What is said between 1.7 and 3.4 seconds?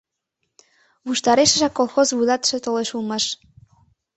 колхоз вуйлатыше толеш улмаш.